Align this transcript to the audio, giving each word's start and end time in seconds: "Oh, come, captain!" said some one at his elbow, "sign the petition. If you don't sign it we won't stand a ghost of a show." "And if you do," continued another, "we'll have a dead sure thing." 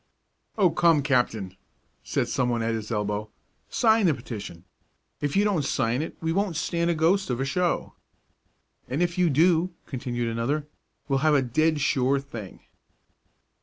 "Oh, 0.57 0.71
come, 0.71 1.03
captain!" 1.03 1.55
said 2.03 2.27
some 2.27 2.49
one 2.49 2.63
at 2.63 2.73
his 2.73 2.89
elbow, 2.89 3.29
"sign 3.69 4.07
the 4.07 4.15
petition. 4.15 4.63
If 5.19 5.35
you 5.35 5.43
don't 5.43 5.63
sign 5.63 6.01
it 6.01 6.17
we 6.19 6.31
won't 6.33 6.55
stand 6.55 6.89
a 6.89 6.95
ghost 6.95 7.29
of 7.29 7.39
a 7.39 7.45
show." 7.45 7.93
"And 8.87 9.03
if 9.03 9.19
you 9.19 9.29
do," 9.29 9.75
continued 9.85 10.27
another, 10.31 10.67
"we'll 11.07 11.19
have 11.19 11.35
a 11.35 11.43
dead 11.43 11.81
sure 11.81 12.19
thing." 12.19 12.61